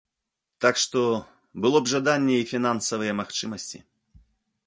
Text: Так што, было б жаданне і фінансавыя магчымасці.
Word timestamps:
Так 0.63 0.79
што, 0.83 1.01
было 1.65 1.77
б 1.83 1.91
жаданне 1.93 2.35
і 2.43 2.47
фінансавыя 2.53 3.13
магчымасці. 3.23 3.77